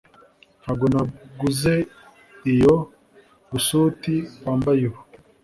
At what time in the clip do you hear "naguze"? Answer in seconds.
0.93-1.73